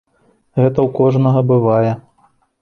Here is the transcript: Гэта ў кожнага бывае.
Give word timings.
Гэта 0.61 0.73
ў 0.73 0.93
кожнага 0.99 1.45
бывае. 1.53 1.93